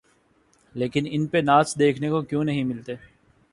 [0.75, 2.95] لیکن ان پہ ناچ دیکھنے کو کیوں نہیں ملتے؟